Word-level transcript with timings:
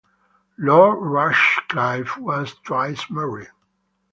Lord 0.57 0.97
Rushcliffe 0.97 2.17
was 2.17 2.55
twice 2.65 3.07
married. 3.11 3.49